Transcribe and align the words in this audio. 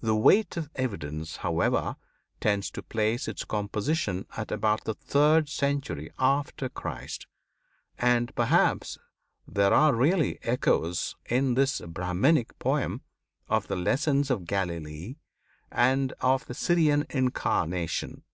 The 0.00 0.16
weight 0.16 0.56
of 0.56 0.70
evidence, 0.74 1.36
however, 1.36 1.94
tends 2.40 2.68
to 2.72 2.82
place 2.82 3.28
its 3.28 3.44
composition 3.44 4.26
at 4.36 4.50
about 4.50 4.82
the 4.82 4.94
third 4.94 5.48
century 5.48 6.10
after 6.18 6.68
Christ; 6.68 7.28
and 7.96 8.34
perhaps 8.34 8.98
there 9.46 9.72
are 9.72 9.94
really 9.94 10.40
echoes 10.42 11.14
in 11.26 11.54
this 11.54 11.80
Brahmanic 11.80 12.58
poem 12.58 13.02
of 13.48 13.68
the 13.68 13.76
lessons 13.76 14.32
of 14.32 14.46
Galilee, 14.48 15.14
and 15.70 16.10
of 16.20 16.44
the 16.46 16.54
Syrian 16.54 17.06
incarnation. 17.10 18.24